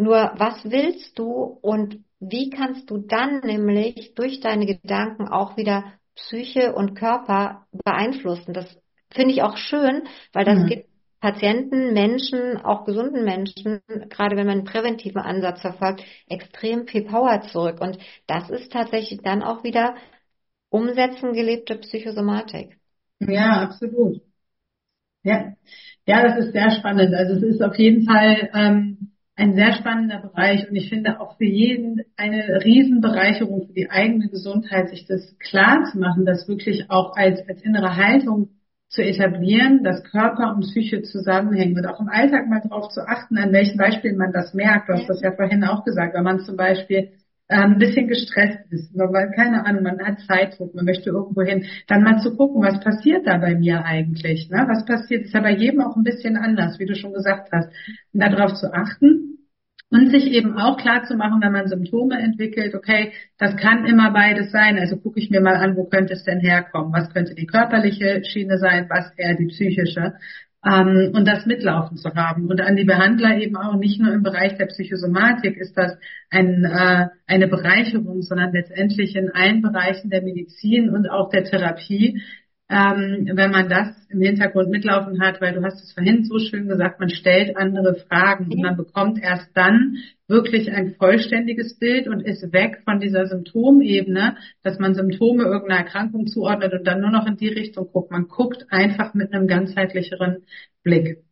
[0.00, 1.26] Nur was willst du
[1.60, 5.84] und wie kannst du dann nämlich durch deine Gedanken auch wieder
[6.14, 8.54] Psyche und Körper beeinflussen?
[8.54, 8.66] Das
[9.10, 10.66] finde ich auch schön, weil das mhm.
[10.66, 10.86] gibt
[11.20, 17.42] Patienten, Menschen, auch gesunden Menschen, gerade wenn man einen präventiven Ansatz verfolgt, extrem viel Power
[17.42, 17.80] zurück.
[17.82, 19.96] Und das ist tatsächlich dann auch wieder
[20.70, 22.78] umsetzen gelebte Psychosomatik.
[23.18, 24.22] Ja, absolut.
[25.22, 25.52] Ja,
[26.06, 27.14] ja, das ist sehr spannend.
[27.14, 28.99] Also es ist auf jeden Fall ähm,
[29.40, 34.28] ein sehr spannender Bereich und ich finde auch für jeden eine Riesenbereicherung für die eigene
[34.28, 38.50] Gesundheit, sich das klar zu machen, das wirklich auch als, als innere Haltung
[38.88, 43.38] zu etablieren, dass Körper und Psyche zusammenhängen und auch im Alltag mal darauf zu achten,
[43.38, 44.88] an welchen Beispielen man das merkt.
[44.88, 47.12] Du hast das ja vorhin auch gesagt, wenn man zum Beispiel
[47.50, 52.02] ein bisschen gestresst ist, weil keine Ahnung, man hat Zeitdruck, man möchte irgendwo hin, dann
[52.02, 54.64] mal zu gucken, was passiert da bei mir eigentlich, ne?
[54.68, 57.68] Was passiert, ist ja bei jedem auch ein bisschen anders, wie du schon gesagt hast.
[58.12, 59.30] Und darauf zu achten,
[59.90, 64.12] und sich eben auch klar zu machen, wenn man Symptome entwickelt, okay, das kann immer
[64.12, 64.78] beides sein.
[64.78, 66.92] Also gucke ich mir mal an, wo könnte es denn herkommen?
[66.92, 68.86] Was könnte die körperliche Schiene sein?
[68.88, 70.14] Was eher die psychische?
[70.62, 72.48] Ähm, und das mitlaufen zu haben.
[72.48, 75.96] Und an die Behandler eben auch nicht nur im Bereich der Psychosomatik ist das
[76.28, 82.20] ein, äh, eine Bereicherung, sondern letztendlich in allen Bereichen der Medizin und auch der Therapie,
[82.70, 86.68] ähm, wenn man das im Hintergrund mitlaufen hat, weil du hast es vorhin so schön
[86.68, 89.96] gesagt, man stellt andere Fragen und man bekommt erst dann
[90.28, 96.28] wirklich ein vollständiges Bild und ist weg von dieser Symptomebene, dass man Symptome irgendeiner Erkrankung
[96.28, 98.12] zuordnet und dann nur noch in die Richtung guckt.
[98.12, 100.44] Man guckt einfach mit einem ganzheitlicheren
[100.84, 101.24] Blick.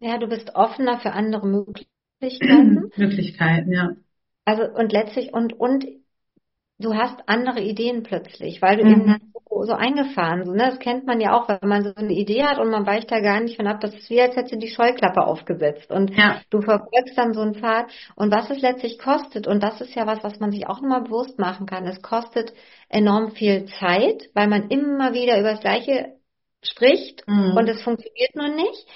[0.00, 2.90] Ja, du bist offener für andere Möglichkeiten.
[2.96, 3.92] Möglichkeiten, ja.
[4.44, 5.86] Also und letztlich und und
[6.80, 8.92] du hast andere Ideen plötzlich, weil du mhm.
[8.92, 10.70] eben so, so eingefahren, so, ne?
[10.70, 13.20] Das kennt man ja auch, wenn man so eine Idee hat und man weicht da
[13.20, 13.80] gar nicht von ab.
[13.80, 16.40] Das ist wie, als hättest du die Scheuklappe aufgesetzt und ja.
[16.50, 17.90] du verfolgst dann so einen Pfad.
[18.16, 21.02] Und was es letztlich kostet, und das ist ja was, was man sich auch nochmal
[21.02, 22.52] bewusst machen kann, es kostet
[22.88, 26.14] enorm viel Zeit, weil man immer wieder über das Gleiche
[26.62, 27.56] spricht mhm.
[27.56, 28.86] und es funktioniert nur nicht.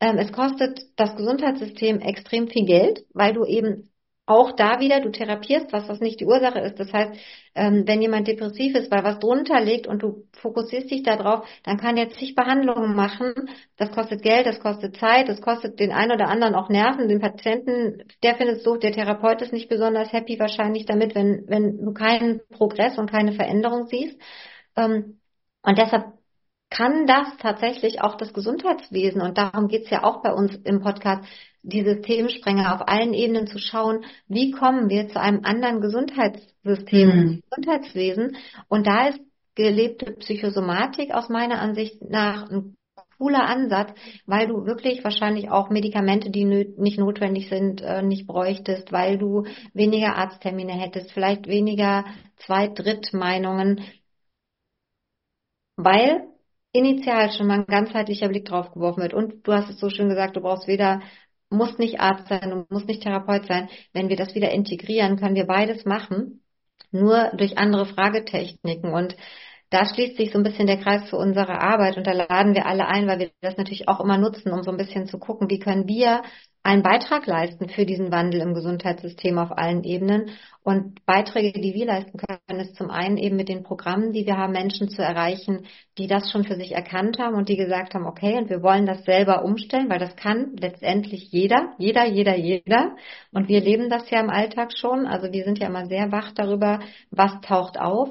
[0.00, 3.90] Ähm, es kostet das Gesundheitssystem extrem viel Geld, weil du eben
[4.30, 6.78] auch da wieder, du therapierst was, was nicht die Ursache ist.
[6.78, 7.18] Das heißt,
[7.56, 11.78] ähm, wenn jemand depressiv ist, weil was drunter liegt und du fokussierst dich darauf, dann
[11.78, 13.34] kann er zig Behandlungen machen.
[13.76, 17.08] Das kostet Geld, das kostet Zeit, das kostet den einen oder anderen auch Nerven.
[17.08, 21.44] Den Patienten, der findet es so, der Therapeut ist nicht besonders happy wahrscheinlich damit, wenn,
[21.48, 24.16] wenn du keinen Progress und keine Veränderung siehst.
[24.76, 25.18] Ähm,
[25.62, 26.04] und deshalb
[26.70, 31.24] kann das tatsächlich auch das Gesundheitswesen, und darum geht's ja auch bei uns im Podcast,
[31.62, 37.42] die Systemsprenger auf allen Ebenen zu schauen, wie kommen wir zu einem anderen Gesundheitssystem, mhm.
[37.50, 38.36] Gesundheitswesen.
[38.68, 39.20] Und da ist
[39.54, 42.76] gelebte Psychosomatik aus meiner Ansicht nach ein
[43.18, 43.92] cooler Ansatz,
[44.24, 49.44] weil du wirklich wahrscheinlich auch Medikamente, die nicht notwendig sind, äh, nicht bräuchtest, weil du
[49.74, 52.06] weniger Arzttermine hättest, vielleicht weniger
[52.38, 53.82] Zweit-, Drittmeinungen,
[55.76, 56.22] weil
[56.72, 59.12] initial schon mal ein ganzheitlicher Blick drauf geworfen wird.
[59.12, 61.00] Und du hast es so schön gesagt, du brauchst weder
[61.50, 63.68] muss nicht Arzt sein und muss nicht Therapeut sein.
[63.92, 66.42] Wenn wir das wieder integrieren, können wir beides machen,
[66.92, 68.92] nur durch andere Fragetechniken.
[68.92, 69.16] Und
[69.70, 72.66] da schließt sich so ein bisschen der Kreis zu unserer Arbeit und da laden wir
[72.66, 75.48] alle ein, weil wir das natürlich auch immer nutzen, um so ein bisschen zu gucken,
[75.50, 76.22] wie können wir
[76.62, 80.30] einen Beitrag leisten für diesen Wandel im Gesundheitssystem auf allen Ebenen.
[80.62, 84.36] Und Beiträge, die wir leisten können, ist zum einen eben mit den Programmen, die wir
[84.36, 88.04] haben, Menschen zu erreichen, die das schon für sich erkannt haben und die gesagt haben,
[88.04, 92.96] okay, und wir wollen das selber umstellen, weil das kann letztendlich jeder, jeder, jeder, jeder.
[93.32, 95.06] Und wir leben das ja im Alltag schon.
[95.06, 98.10] Also wir sind ja immer sehr wach darüber, was taucht auf.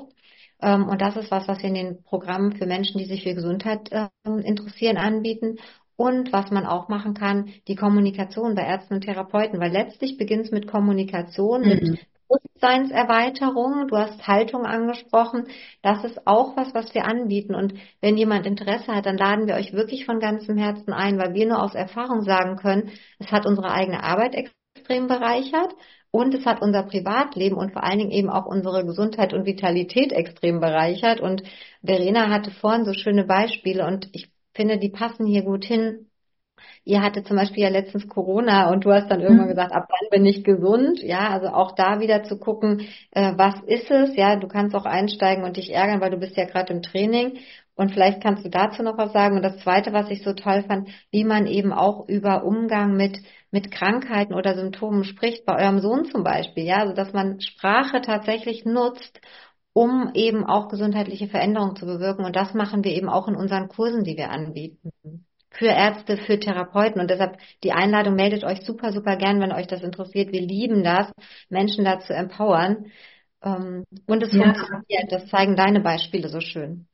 [0.62, 3.36] Ähm, und das ist was, was wir in den Programmen für Menschen, die sich für
[3.36, 5.58] Gesundheit ähm, interessieren, anbieten.
[6.00, 10.46] Und was man auch machen kann, die Kommunikation bei Ärzten und Therapeuten, weil letztlich beginnt
[10.46, 11.68] es mit Kommunikation, mhm.
[11.68, 13.90] mit Bewusstseinserweiterung.
[13.90, 15.48] Du hast Haltung angesprochen.
[15.82, 17.54] Das ist auch was, was wir anbieten.
[17.54, 21.34] Und wenn jemand Interesse hat, dann laden wir euch wirklich von ganzem Herzen ein, weil
[21.34, 25.76] wir nur aus Erfahrung sagen können, es hat unsere eigene Arbeit extrem bereichert.
[26.12, 30.14] Und es hat unser Privatleben und vor allen Dingen eben auch unsere Gesundheit und Vitalität
[30.14, 31.20] extrem bereichert.
[31.20, 31.44] Und
[31.84, 34.30] Verena hatte vorhin so schöne Beispiele und ich
[34.60, 36.08] finde, die passen hier gut hin.
[36.84, 39.52] Ihr hattet zum Beispiel ja letztens Corona und du hast dann irgendwann mhm.
[39.52, 41.02] gesagt, ab wann bin ich gesund?
[41.02, 44.18] Ja, also auch da wieder zu gucken, äh, was ist es?
[44.18, 47.38] Ja, du kannst auch einsteigen und dich ärgern, weil du bist ja gerade im Training.
[47.76, 49.38] Und vielleicht kannst du dazu noch was sagen.
[49.38, 53.18] Und das Zweite, was ich so toll fand, wie man eben auch über Umgang mit,
[53.52, 56.66] mit Krankheiten oder Symptomen spricht, bei eurem Sohn zum Beispiel.
[56.66, 59.22] Ja, also dass man Sprache tatsächlich nutzt,
[59.74, 62.26] um eben auch gesundheitliche Veränderungen zu bewirken.
[62.26, 64.92] Und das machen wir eben auch in unseren Kursen, die wir anbieten.
[65.52, 67.02] Für Ärzte, für Therapeuten.
[67.02, 70.32] Und deshalb die Einladung, meldet euch super, super gern, wenn euch das interessiert.
[70.32, 71.12] Wir lieben das,
[71.50, 72.86] Menschen dazu empowern.
[73.44, 74.44] Ähm, und es ja.
[74.44, 75.12] funktioniert.
[75.12, 76.88] Das zeigen deine Beispiele so schön.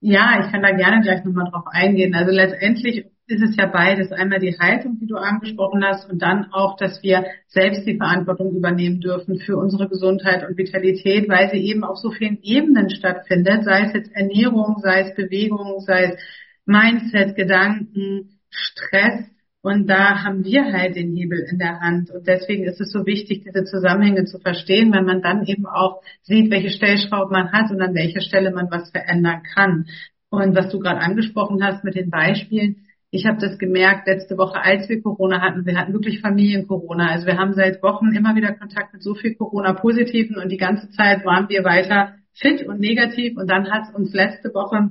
[0.00, 2.14] Ja, ich kann da gerne gleich nochmal drauf eingehen.
[2.14, 4.12] Also letztendlich ist es ja beides.
[4.12, 8.54] Einmal die Haltung, die du angesprochen hast, und dann auch, dass wir selbst die Verantwortung
[8.54, 13.64] übernehmen dürfen für unsere Gesundheit und Vitalität, weil sie eben auf so vielen Ebenen stattfindet,
[13.64, 16.18] sei es jetzt Ernährung, sei es Bewegung, sei es
[16.66, 19.24] Mindset, Gedanken, Stress.
[19.62, 22.10] Und da haben wir halt den Hebel in der Hand.
[22.10, 26.00] Und deswegen ist es so wichtig, diese Zusammenhänge zu verstehen, weil man dann eben auch
[26.22, 29.86] sieht, welche Stellschrauben man hat und an welcher Stelle man was verändern kann.
[30.30, 34.62] Und was du gerade angesprochen hast mit den Beispielen, ich habe das gemerkt letzte Woche,
[34.62, 35.66] als wir Corona hatten.
[35.66, 37.10] Wir hatten wirklich Familien-Corona.
[37.10, 40.90] Also wir haben seit Wochen immer wieder Kontakt mit so viel Corona-Positiven und die ganze
[40.90, 43.36] Zeit waren wir weiter fit und negativ.
[43.36, 44.90] Und dann hat es uns letzte Woche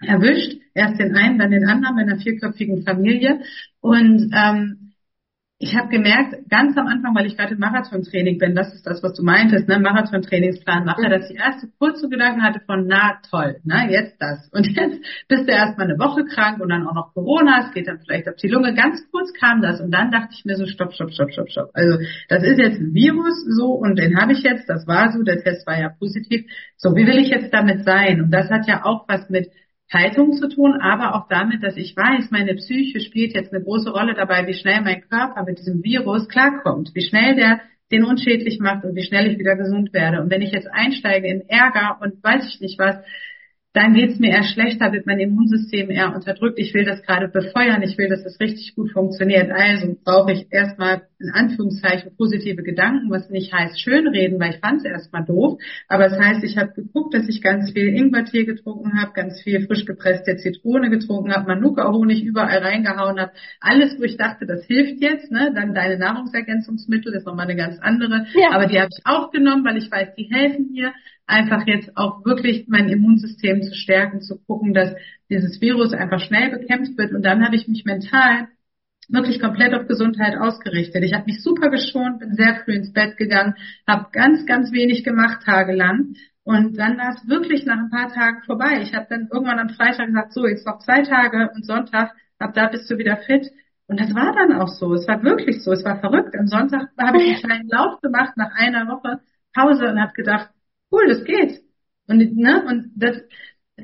[0.00, 0.60] erwischt.
[0.74, 3.42] Erst den einen, dann den anderen in einer vierköpfigen Familie.
[3.80, 4.81] Und ähm,
[5.62, 9.00] ich habe gemerkt, ganz am Anfang, weil ich gerade im Marathontraining bin, das ist das,
[9.00, 13.60] was du meintest, ne, Marathontrainingsplan mache, dass ich erst kurze Gedanken hatte von, na toll,
[13.62, 14.48] na jetzt das.
[14.50, 17.86] Und jetzt bist du erstmal eine Woche krank und dann auch noch Corona, es geht
[17.86, 18.74] dann vielleicht auf die Lunge.
[18.74, 21.70] Ganz kurz kam das und dann dachte ich mir so, stopp, stopp, stopp, stopp, stopp.
[21.74, 21.98] Also
[22.28, 25.44] das ist jetzt ein Virus so und den habe ich jetzt, das war so, der
[25.44, 26.44] Test war ja positiv.
[26.76, 28.20] So, wie will ich jetzt damit sein?
[28.20, 29.46] Und das hat ja auch was mit
[29.92, 33.90] Haltung zu tun, aber auch damit, dass ich weiß, meine Psyche spielt jetzt eine große
[33.90, 38.58] Rolle dabei, wie schnell mein Körper mit diesem Virus klarkommt, wie schnell der den unschädlich
[38.58, 40.22] macht und wie schnell ich wieder gesund werde.
[40.22, 42.96] Und wenn ich jetzt einsteige in Ärger und weiß ich nicht was,
[43.74, 46.58] dann geht's mir eher schlechter, wird mein Immunsystem eher unterdrückt.
[46.58, 49.50] Ich will das gerade befeuern, ich will, dass es richtig gut funktioniert.
[49.50, 54.78] Also brauche ich erstmal in Anführungszeichen positive Gedanken, was nicht heißt schönreden, weil ich fand
[54.78, 55.60] es erstmal doof.
[55.88, 59.40] Aber es das heißt, ich habe geguckt, dass ich ganz viel Ingwertee getrunken habe, ganz
[59.40, 63.32] viel frisch gepresste Zitrone getrunken habe, Manuka-Honig überall reingehauen habe.
[63.60, 65.30] Alles, wo ich dachte, das hilft jetzt.
[65.30, 65.52] Ne?
[65.54, 68.26] Dann deine Nahrungsergänzungsmittel ist nochmal eine ganz andere.
[68.34, 68.50] Ja.
[68.52, 70.92] Aber die habe ich auch genommen, weil ich weiß, die helfen mir
[71.26, 74.94] einfach jetzt auch wirklich mein Immunsystem zu stärken, zu gucken, dass
[75.30, 77.12] dieses Virus einfach schnell bekämpft wird.
[77.12, 78.48] Und dann habe ich mich mental
[79.08, 81.02] wirklich komplett auf Gesundheit ausgerichtet.
[81.04, 83.54] Ich habe mich super geschont, bin sehr früh ins Bett gegangen,
[83.86, 86.14] habe ganz, ganz wenig gemacht tagelang.
[86.44, 88.80] Und dann war es wirklich nach ein paar Tagen vorbei.
[88.82, 92.52] Ich habe dann irgendwann am Freitag gesagt, so, jetzt noch zwei Tage und Sonntag, ab
[92.54, 93.46] da bist du wieder fit.
[93.86, 94.94] Und das war dann auch so.
[94.94, 95.72] Es war wirklich so.
[95.72, 96.34] Es war verrückt.
[96.36, 99.20] Am Sonntag habe ich einen kleinen Lauf gemacht nach einer Woche
[99.54, 100.50] Pause und habe gedacht,
[100.90, 101.60] cool, das geht.
[102.08, 103.18] Und, ne, und das,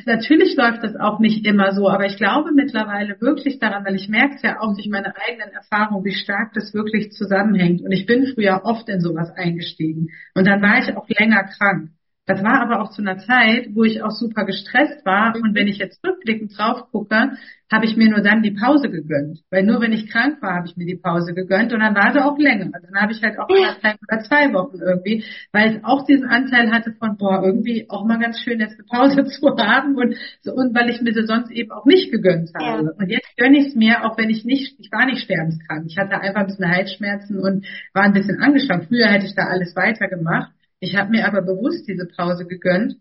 [0.07, 4.09] natürlich läuft das auch nicht immer so, aber ich glaube mittlerweile wirklich daran, weil ich
[4.09, 7.83] merke es ja auch durch meine eigenen Erfahrungen, wie stark das wirklich zusammenhängt.
[7.83, 10.09] Und ich bin früher oft in sowas eingestiegen.
[10.35, 11.91] Und dann war ich auch länger krank.
[12.29, 15.35] Das war aber auch zu einer Zeit, wo ich auch super gestresst war.
[15.35, 17.33] Und wenn ich jetzt rückblickend drauf gucke,
[17.73, 19.41] habe ich mir nur dann die Pause gegönnt.
[19.51, 21.73] Weil nur wenn ich krank war, habe ich mir die Pause gegönnt.
[21.73, 22.71] Und dann war sie auch länger.
[22.71, 26.71] Dann habe ich halt auch anderthalb oder zwei Wochen irgendwie, weil es auch diesen Anteil
[26.71, 30.53] hatte von, boah, irgendwie auch mal ganz schön jetzt eine Pause zu haben und, so,
[30.53, 32.85] und weil ich mir sie sonst eben auch nicht gegönnt habe.
[32.85, 32.93] Ja.
[32.99, 35.87] Und jetzt gönne ich es mir, auch wenn ich nicht, ich war nicht sterbenskrank.
[35.89, 37.65] Ich hatte einfach ein bisschen Halsschmerzen und
[37.95, 38.85] war ein bisschen angespannt.
[38.89, 40.53] Früher hätte ich da alles weitergemacht.
[40.81, 42.97] Ich habe mir aber bewusst diese Pause gegönnt,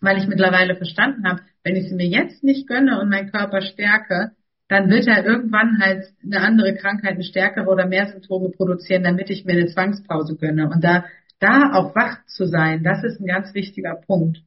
[0.00, 3.60] weil ich mittlerweile verstanden habe, wenn ich sie mir jetzt nicht gönne und meinen Körper
[3.60, 4.32] stärke,
[4.68, 9.28] dann wird er irgendwann halt eine andere Krankheit, eine stärkere oder mehr Symptome produzieren, damit
[9.28, 10.70] ich mir eine Zwangspause gönne.
[10.70, 11.04] Und da,
[11.40, 14.42] da auch wach zu sein, das ist ein ganz wichtiger Punkt.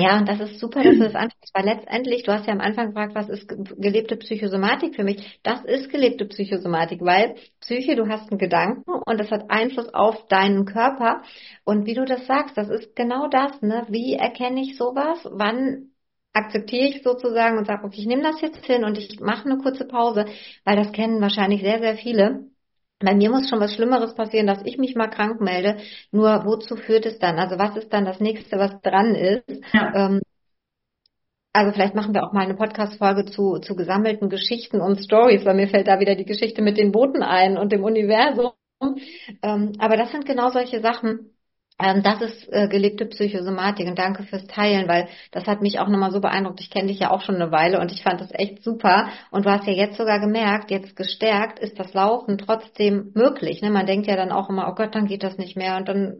[0.00, 2.60] Ja, und das ist super, dass du das ansprichst, weil letztendlich, du hast ja am
[2.60, 5.40] Anfang gefragt, was ist gelebte Psychosomatik für mich?
[5.42, 10.26] Das ist gelebte Psychosomatik, weil Psyche, du hast einen Gedanken und das hat Einfluss auf
[10.28, 11.22] deinen Körper.
[11.64, 13.86] Und wie du das sagst, das ist genau das, ne?
[13.88, 15.18] Wie erkenne ich sowas?
[15.30, 15.90] Wann
[16.32, 19.58] akzeptiere ich sozusagen und sage, okay, ich nehme das jetzt hin und ich mache eine
[19.58, 20.26] kurze Pause,
[20.64, 22.50] weil das kennen wahrscheinlich sehr, sehr viele.
[23.00, 25.76] Bei mir muss schon was Schlimmeres passieren, dass ich mich mal krank melde.
[26.10, 27.38] Nur wozu führt es dann?
[27.38, 29.44] Also was ist dann das nächste, was dran ist?
[29.72, 29.92] Ja.
[29.94, 30.20] Ähm,
[31.52, 35.54] also vielleicht machen wir auch mal eine Podcast-Folge zu, zu gesammelten Geschichten und Stories, weil
[35.54, 38.52] mir fällt da wieder die Geschichte mit den Booten ein und dem Universum.
[39.42, 41.36] Ähm, aber das sind genau solche Sachen,
[41.78, 46.10] das ist äh, gelebte Psychosomatik und danke fürs Teilen, weil das hat mich auch nochmal
[46.10, 46.60] so beeindruckt.
[46.60, 49.08] Ich kenne dich ja auch schon eine Weile und ich fand das echt super.
[49.30, 53.62] Und du hast ja jetzt sogar gemerkt, jetzt gestärkt ist das Laufen trotzdem möglich.
[53.62, 53.70] Ne?
[53.70, 56.16] Man denkt ja dann auch immer, oh Gott, dann geht das nicht mehr und dann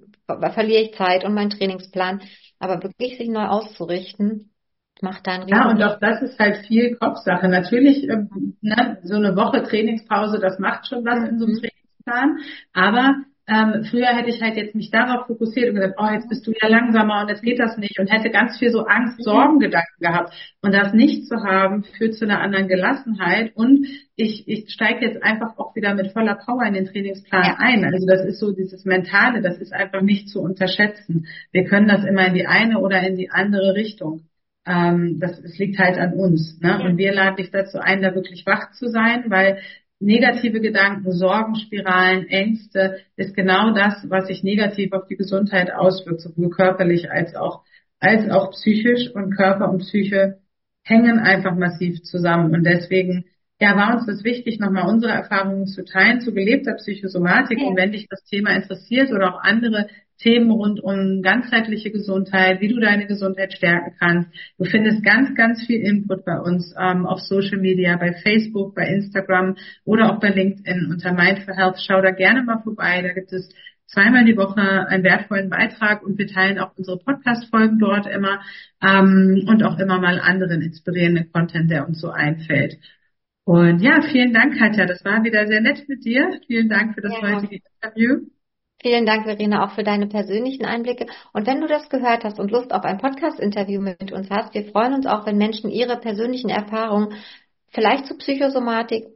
[0.52, 2.22] verliere ich Zeit und meinen Trainingsplan.
[2.60, 4.52] Aber wirklich sich neu auszurichten,
[5.00, 7.48] macht da einen Ja, und auch das ist halt viel Kopfsache.
[7.48, 11.60] Natürlich, ähm, ne, so eine Woche Trainingspause, das macht schon was in so einem mhm.
[11.60, 12.38] Trainingsplan.
[12.72, 13.14] Aber
[13.48, 16.52] ähm, früher hätte ich halt jetzt mich darauf fokussiert und gesagt, oh, jetzt bist du
[16.60, 19.22] ja langsamer und jetzt geht das nicht und hätte ganz viel so Angst, mhm.
[19.22, 20.34] Sorgengedanken gehabt.
[20.60, 25.22] Und das nicht zu haben, führt zu einer anderen Gelassenheit und ich, ich steige jetzt
[25.22, 27.84] einfach auch wieder mit voller Power in den Trainingsplan ein.
[27.84, 31.26] Also das ist so dieses Mentale, das ist einfach nicht zu unterschätzen.
[31.50, 34.24] Wir können das immer in die eine oder in die andere Richtung.
[34.66, 36.60] Ähm, das, das liegt halt an uns.
[36.60, 36.82] Ne?
[36.82, 39.60] Und wir laden dich dazu ein, da wirklich wach zu sein, weil
[40.00, 46.50] negative Gedanken, Sorgenspiralen, Ängste ist genau das, was sich negativ auf die Gesundheit auswirkt, sowohl
[46.50, 47.64] körperlich als auch,
[47.98, 49.10] als auch psychisch.
[49.14, 50.38] Und Körper und Psyche
[50.84, 52.54] hängen einfach massiv zusammen.
[52.54, 53.24] Und deswegen
[53.60, 57.58] ja, war uns das wichtig, nochmal unsere Erfahrungen zu teilen zu gelebter Psychosomatik.
[57.58, 62.68] Und wenn dich das Thema interessiert oder auch andere Themen rund um ganzheitliche Gesundheit, wie
[62.68, 64.30] du deine Gesundheit stärken kannst.
[64.58, 68.86] Du findest ganz, ganz viel Input bei uns ähm, auf Social Media, bei Facebook, bei
[68.88, 71.78] Instagram oder auch bei LinkedIn unter Mind for Health.
[71.86, 73.00] Schau da gerne mal vorbei.
[73.02, 73.48] Da gibt es
[73.86, 78.40] zweimal die Woche einen wertvollen Beitrag und wir teilen auch unsere Podcast-Folgen dort immer
[78.82, 82.78] ähm, und auch immer mal anderen inspirierenden Content, der uns so einfällt.
[83.44, 84.84] Und ja, vielen Dank, Katja.
[84.84, 86.38] Das war wieder sehr nett mit dir.
[86.46, 87.22] Vielen Dank für das ja.
[87.22, 88.26] heutige Interview.
[88.80, 91.06] Vielen Dank, Verena, auch für deine persönlichen Einblicke.
[91.32, 94.70] Und wenn du das gehört hast und Lust auf ein Podcast-Interview mit uns hast, wir
[94.70, 97.14] freuen uns auch, wenn Menschen ihre persönlichen Erfahrungen
[97.70, 99.08] vielleicht zu Psychosomatik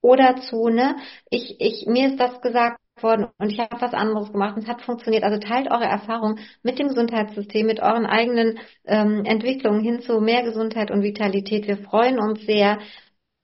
[0.00, 0.96] oder zu, ne,
[1.28, 4.68] ich, ich, mir ist das gesagt worden und ich habe was anderes gemacht und es
[4.68, 5.24] hat funktioniert.
[5.24, 10.42] Also teilt eure Erfahrungen mit dem Gesundheitssystem, mit euren eigenen ähm, Entwicklungen hin zu mehr
[10.42, 11.66] Gesundheit und Vitalität.
[11.68, 12.78] Wir freuen uns sehr,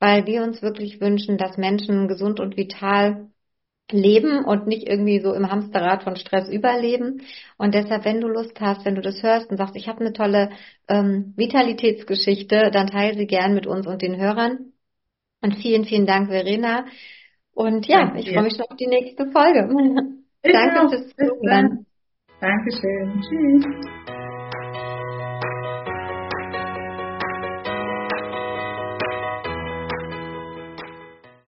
[0.01, 3.31] weil wir uns wirklich wünschen, dass Menschen gesund und vital
[3.91, 7.23] leben und nicht irgendwie so im Hamsterrad von Stress überleben.
[7.57, 10.13] Und deshalb, wenn du Lust hast, wenn du das hörst und sagst, ich habe eine
[10.13, 10.51] tolle
[10.89, 14.73] ähm, Vitalitätsgeschichte, dann teile sie gern mit uns und den Hörern.
[15.43, 16.87] Und vielen, vielen Dank, Verena.
[17.53, 19.69] Und ja, Danke ich freue mich schon auf die nächste Folge.
[20.43, 21.87] Danke fürs Zuhören.
[22.41, 23.21] Dankeschön.
[23.23, 24.16] Tschüss.